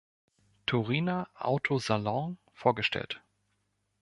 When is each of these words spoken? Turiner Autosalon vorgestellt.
Turiner 0.65 1.27
Autosalon 1.35 2.39
vorgestellt. 2.55 3.21